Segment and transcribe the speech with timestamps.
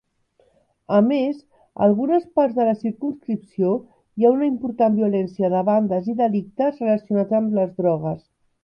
[0.99, 1.35] A més,
[1.87, 7.43] algunes parts de la circumscripció hi ha una important violència de bandes i delictes relacionats
[7.45, 8.23] amb les drogues.